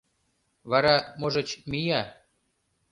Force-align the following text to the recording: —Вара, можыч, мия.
—Вара, 0.71 0.95
можыч, 1.19 1.49
мия. 1.69 2.01